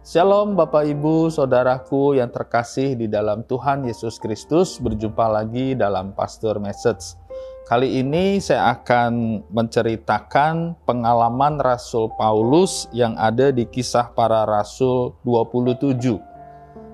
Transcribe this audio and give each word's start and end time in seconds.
Shalom 0.00 0.56
Bapak 0.56 0.88
Ibu, 0.88 1.28
Saudaraku 1.28 2.16
yang 2.16 2.32
terkasih 2.32 2.96
di 2.96 3.04
dalam 3.04 3.44
Tuhan 3.44 3.84
Yesus 3.84 4.16
Kristus, 4.16 4.80
berjumpa 4.80 5.28
lagi 5.28 5.76
dalam 5.76 6.16
Pastor 6.16 6.56
Message. 6.56 7.20
Kali 7.68 8.00
ini 8.00 8.40
saya 8.40 8.80
akan 8.80 9.44
menceritakan 9.52 10.80
pengalaman 10.88 11.60
Rasul 11.60 12.08
Paulus 12.16 12.88
yang 12.96 13.12
ada 13.20 13.52
di 13.52 13.68
kisah 13.68 14.16
para 14.16 14.48
Rasul 14.48 15.12
27. 15.28 16.16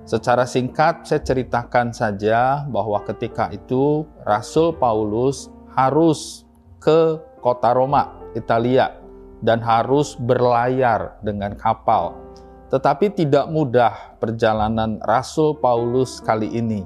Secara 0.02 0.42
singkat 0.42 1.06
saya 1.06 1.22
ceritakan 1.22 1.94
saja 1.94 2.66
bahwa 2.66 2.98
ketika 3.06 3.54
itu 3.54 4.02
Rasul 4.26 4.74
Paulus 4.74 5.46
harus 5.78 6.42
ke 6.82 7.22
kota 7.46 7.70
Roma, 7.70 8.10
Italia, 8.34 8.98
dan 9.38 9.62
harus 9.62 10.18
berlayar 10.18 11.22
dengan 11.22 11.54
kapal 11.54 12.26
tetapi 12.66 13.14
tidak 13.14 13.46
mudah 13.46 14.18
perjalanan 14.18 14.98
Rasul 15.06 15.54
Paulus 15.62 16.18
kali 16.18 16.50
ini, 16.50 16.82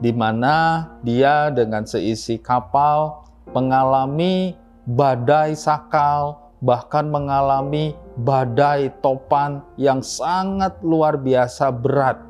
di 0.00 0.08
mana 0.08 0.88
dia 1.04 1.52
dengan 1.52 1.84
seisi 1.84 2.40
kapal 2.40 3.28
mengalami 3.52 4.56
badai 4.88 5.52
sakal, 5.52 6.48
bahkan 6.64 7.12
mengalami 7.12 7.92
badai 8.16 8.88
topan 9.04 9.60
yang 9.76 10.00
sangat 10.00 10.80
luar 10.80 11.20
biasa 11.20 11.68
berat. 11.76 12.24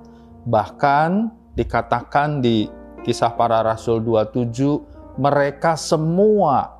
Bahkan 0.51 1.30
dikatakan 1.54 2.42
di 2.42 2.66
kisah 3.06 3.30
para 3.30 3.62
rasul 3.62 4.02
27, 4.02 5.23
mereka 5.23 5.79
semua 5.79 6.77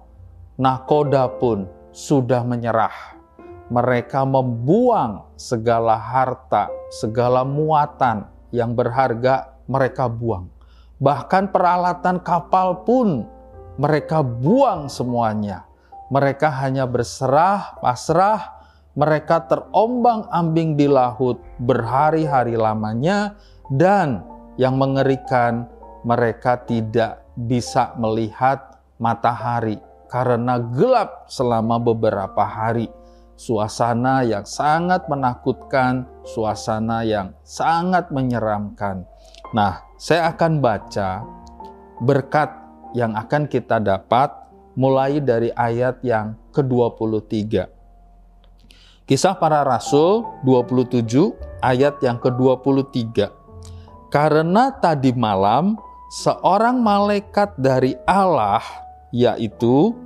nakoda 0.59 1.31
pun 1.39 1.71
sudah 1.95 2.43
menyerah 2.43 3.19
mereka 3.69 4.25
membuang 4.25 5.29
segala 5.37 6.01
harta, 6.01 6.73
segala 6.89 7.45
muatan 7.45 8.25
yang 8.49 8.73
berharga 8.73 9.61
mereka 9.69 10.09
buang. 10.09 10.49
Bahkan 10.99 11.53
peralatan 11.53 12.19
kapal 12.25 12.83
pun 12.83 13.29
mereka 13.77 14.25
buang 14.25 14.89
semuanya. 14.89 15.69
Mereka 16.09 16.49
hanya 16.65 16.89
berserah, 16.89 17.77
pasrah, 17.85 18.57
mereka 18.97 19.45
terombang-ambing 19.45 20.75
di 20.75 20.89
laut 20.89 21.39
berhari-hari 21.61 22.57
lamanya 22.57 23.37
dan 23.69 24.25
yang 24.57 24.81
mengerikan 24.81 25.69
mereka 26.03 26.57
tidak 26.65 27.23
bisa 27.37 27.93
melihat 28.01 28.81
matahari 28.97 29.79
karena 30.09 30.57
gelap 30.73 31.29
selama 31.29 31.77
beberapa 31.77 32.43
hari 32.43 32.89
suasana 33.39 34.27
yang 34.27 34.43
sangat 34.43 35.07
menakutkan, 35.07 36.09
suasana 36.27 37.07
yang 37.07 37.31
sangat 37.47 38.11
menyeramkan. 38.11 39.07
Nah, 39.55 39.87
saya 39.95 40.35
akan 40.35 40.59
baca 40.59 41.23
berkat 42.03 42.51
yang 42.99 43.15
akan 43.15 43.47
kita 43.47 43.79
dapat 43.79 44.35
mulai 44.75 45.23
dari 45.23 45.55
ayat 45.55 46.03
yang 46.03 46.35
ke-23. 46.51 47.71
Kisah 49.09 49.35
para 49.41 49.65
Rasul 49.65 50.27
27 50.45 51.09
ayat 51.65 51.97
yang 52.05 52.21
ke-23. 52.21 53.31
Karena 54.13 54.73
tadi 54.73 55.13
malam 55.17 55.77
seorang 56.13 56.81
malaikat 56.81 57.57
dari 57.57 57.97
Allah 58.05 58.88
yaitu 59.15 59.97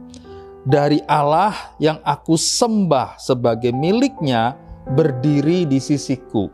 dari 0.62 1.03
Allah 1.11 1.75
yang 1.83 1.98
aku 2.06 2.39
sembah 2.39 3.19
sebagai 3.19 3.75
miliknya 3.75 4.55
berdiri 4.95 5.67
di 5.67 5.83
sisiku. 5.83 6.50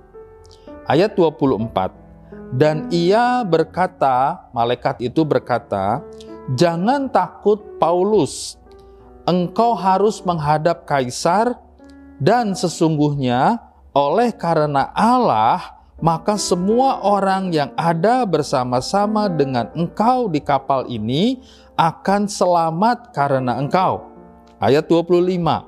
Ayat 0.89 1.13
24. 1.17 2.09
Dan 2.49 2.89
ia 2.89 3.45
berkata, 3.45 4.49
malaikat 4.57 5.05
itu 5.05 5.21
berkata, 5.21 6.01
Jangan 6.57 7.13
takut 7.13 7.61
Paulus, 7.77 8.57
engkau 9.29 9.77
harus 9.77 10.25
menghadap 10.25 10.89
kaisar 10.89 11.61
dan 12.17 12.57
sesungguhnya 12.57 13.61
oleh 13.93 14.33
karena 14.33 14.89
Allah 14.97 15.78
maka 15.99 16.39
semua 16.39 17.03
orang 17.03 17.51
yang 17.51 17.75
ada 17.75 18.23
bersama-sama 18.23 19.27
dengan 19.27 19.67
engkau 19.75 20.31
di 20.31 20.39
kapal 20.39 20.87
ini 20.87 21.43
akan 21.75 22.31
selamat 22.31 23.11
karena 23.11 23.59
engkau. 23.59 24.07
Ayat 24.63 24.87
25. 24.87 25.67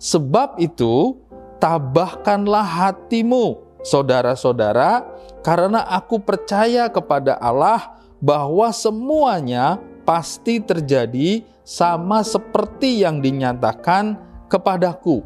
Sebab 0.00 0.60
itu, 0.60 1.16
tabahkanlah 1.60 2.64
hatimu, 2.64 3.60
saudara-saudara, 3.84 5.04
karena 5.44 5.84
aku 5.84 6.20
percaya 6.20 6.88
kepada 6.88 7.36
Allah 7.40 7.96
bahwa 8.20 8.68
semuanya 8.72 9.80
pasti 10.04 10.60
terjadi 10.60 11.44
sama 11.64 12.24
seperti 12.24 13.04
yang 13.04 13.20
dinyatakan 13.20 14.16
kepadaku. 14.48 15.24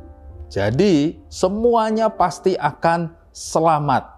Jadi, 0.50 1.18
semuanya 1.30 2.10
pasti 2.10 2.58
akan 2.58 3.14
selamat. 3.32 4.11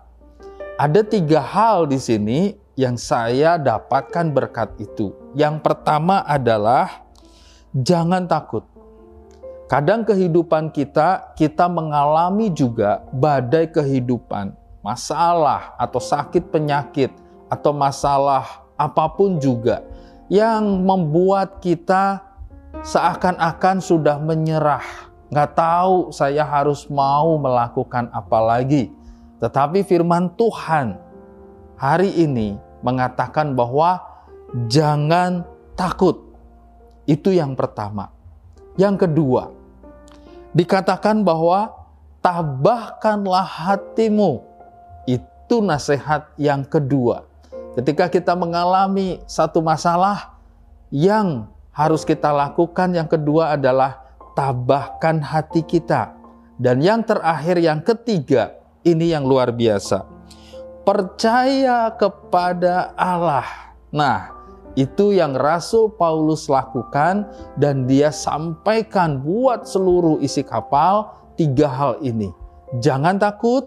Ada 0.74 1.06
tiga 1.06 1.38
hal 1.38 1.86
di 1.86 2.02
sini 2.02 2.50
yang 2.74 2.98
saya 2.98 3.54
dapatkan 3.62 4.34
berkat 4.34 4.74
itu. 4.82 5.14
Yang 5.38 5.62
pertama 5.62 6.26
adalah 6.26 7.06
jangan 7.70 8.26
takut. 8.26 8.66
Kadang 9.70 10.02
kehidupan 10.02 10.74
kita, 10.74 11.30
kita 11.38 11.70
mengalami 11.70 12.50
juga 12.50 13.06
badai 13.14 13.70
kehidupan, 13.70 14.50
masalah 14.82 15.78
atau 15.78 16.02
sakit 16.02 16.50
penyakit, 16.50 17.14
atau 17.46 17.70
masalah 17.70 18.66
apa 18.74 19.06
pun 19.14 19.38
juga 19.38 19.86
yang 20.26 20.82
membuat 20.82 21.62
kita 21.62 22.18
seakan-akan 22.82 23.78
sudah 23.78 24.18
menyerah. 24.18 24.82
Nggak 25.30 25.54
tahu 25.54 26.10
saya 26.10 26.42
harus 26.42 26.90
mau 26.90 27.38
melakukan 27.38 28.10
apa 28.10 28.42
lagi. 28.42 29.03
Tetapi 29.42 29.82
firman 29.82 30.32
Tuhan 30.38 30.98
hari 31.74 32.10
ini 32.14 32.54
mengatakan 32.84 33.56
bahwa 33.56 33.98
jangan 34.70 35.42
takut. 35.74 36.20
Itu 37.04 37.34
yang 37.34 37.52
pertama. 37.58 38.08
Yang 38.80 39.06
kedua, 39.06 39.52
dikatakan 40.56 41.22
bahwa 41.22 41.72
tabahkanlah 42.24 43.44
hatimu. 43.44 44.40
Itu 45.04 45.60
nasihat 45.60 46.32
yang 46.40 46.64
kedua. 46.64 47.28
Ketika 47.76 48.08
kita 48.08 48.32
mengalami 48.32 49.20
satu 49.28 49.60
masalah 49.60 50.38
yang 50.88 51.50
harus 51.74 52.06
kita 52.06 52.30
lakukan, 52.30 52.94
yang 52.94 53.10
kedua 53.10 53.58
adalah 53.58 54.00
tabahkan 54.38 55.20
hati 55.20 55.60
kita. 55.66 56.14
Dan 56.54 56.78
yang 56.80 57.02
terakhir, 57.02 57.58
yang 57.58 57.82
ketiga, 57.82 58.63
ini 58.84 59.10
yang 59.10 59.26
luar 59.26 59.50
biasa 59.50 60.14
percaya 60.84 61.88
kepada 61.96 62.92
Allah. 62.94 63.48
Nah, 63.88 64.30
itu 64.76 65.16
yang 65.16 65.32
Rasul 65.32 65.90
Paulus 65.96 66.46
lakukan 66.46 67.24
dan 67.56 67.88
dia 67.88 68.12
sampaikan 68.12 69.18
buat 69.24 69.64
seluruh 69.64 70.20
isi 70.20 70.44
kapal 70.44 71.10
tiga 71.40 71.66
hal 71.66 71.98
ini. 72.04 72.30
Jangan 72.84 73.16
takut, 73.16 73.64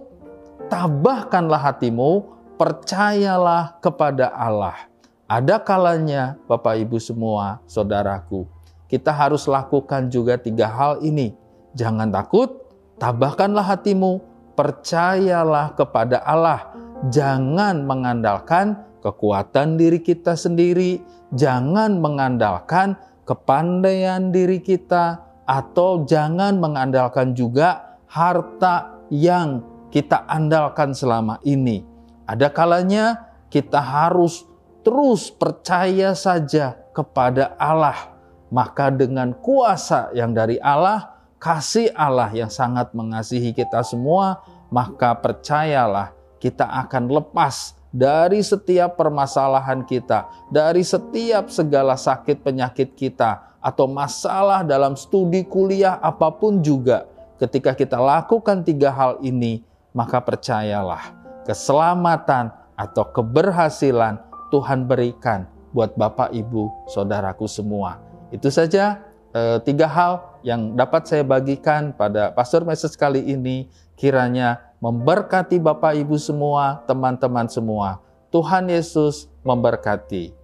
tabahkanlah 0.69 1.73
hatimu, 1.73 2.37
percayalah 2.55 3.81
kepada 3.81 4.29
Allah. 4.31 4.77
Ada 5.27 5.59
kalanya 5.59 6.39
Bapak 6.47 6.79
Ibu 6.79 7.01
semua, 7.03 7.59
saudaraku, 7.67 8.47
kita 8.87 9.11
harus 9.11 9.43
lakukan 9.49 10.07
juga 10.07 10.39
tiga 10.39 10.69
hal 10.71 11.03
ini. 11.03 11.35
Jangan 11.75 12.07
takut, 12.13 12.67
tabahkanlah 12.95 13.63
hatimu, 13.63 14.23
percayalah 14.57 15.77
kepada 15.77 16.25
Allah. 16.25 16.73
Jangan 17.13 17.85
mengandalkan 17.85 18.81
kekuatan 19.05 19.77
diri 19.77 20.01
kita 20.01 20.33
sendiri, 20.33 20.97
jangan 21.37 22.01
mengandalkan 22.01 22.97
kepandaian 23.23 24.33
diri 24.33 24.57
kita, 24.57 25.21
atau 25.47 26.03
jangan 26.03 26.59
mengandalkan 26.59 27.31
juga 27.31 28.01
harta 28.11 28.99
yang 29.07 29.63
kita 29.93 30.27
andalkan 30.27 30.91
selama 30.91 31.39
ini. 31.47 31.87
Ada 32.27 32.51
kalanya 32.51 33.31
kita 33.47 33.79
harus 33.79 34.43
terus 34.83 35.31
percaya 35.31 36.11
saja 36.11 36.75
kepada 36.91 37.55
Allah, 37.55 38.17
maka 38.51 38.91
dengan 38.91 39.31
kuasa 39.39 40.11
yang 40.11 40.35
dari 40.35 40.59
Allah, 40.59 41.16
kasih 41.37 41.93
Allah 41.93 42.29
yang 42.33 42.49
sangat 42.49 42.91
mengasihi 42.93 43.53
kita 43.53 43.81
semua, 43.85 44.41
maka 44.73 45.15
percayalah 45.17 46.13
kita 46.37 46.65
akan 46.65 47.09
lepas 47.09 47.77
dari 47.93 48.43
setiap 48.43 48.99
permasalahan 48.99 49.81
kita, 49.87 50.27
dari 50.51 50.83
setiap 50.83 51.49
segala 51.49 51.95
sakit 51.95 52.43
penyakit 52.43 52.93
kita, 52.93 53.57
atau 53.63 53.89
masalah 53.89 54.61
dalam 54.61 54.93
studi 54.93 55.41
kuliah 55.47 55.97
apa 55.97 56.29
pun 56.29 56.61
juga, 56.61 57.09
ketika 57.41 57.73
kita 57.73 57.97
lakukan 57.97 58.61
tiga 58.61 58.93
hal 58.93 59.17
ini, 59.23 59.65
maka 59.95 60.21
percayalah, 60.21 61.15
keselamatan 61.47 62.53
atau 62.77 63.07
keberhasilan 63.09 64.21
Tuhan 64.53 64.85
berikan 64.85 65.49
buat 65.73 65.97
Bapak, 65.97 66.31
Ibu, 66.31 66.89
saudaraku 66.93 67.49
semua. 67.49 67.99
Itu 68.29 68.47
saja 68.53 69.03
eh, 69.37 69.57
tiga 69.61 69.85
hal 69.85 70.41
yang 70.41 70.73
dapat 70.73 71.05
saya 71.05 71.21
bagikan 71.21 71.93
pada 71.93 72.33
Pastor 72.33 72.65
Message 72.65 72.97
kali 72.97 73.21
ini. 73.21 73.69
Kiranya 73.97 74.61
memberkati 74.77 75.57
Bapak 75.57 75.97
Ibu 75.97 76.17
semua, 76.21 76.85
teman-teman 76.85 77.49
semua. 77.49 77.97
Tuhan 78.29 78.69
Yesus 78.69 79.25
memberkati. 79.41 80.36